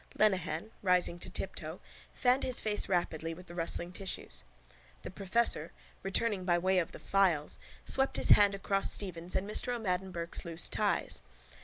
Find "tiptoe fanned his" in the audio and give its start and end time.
1.29-2.59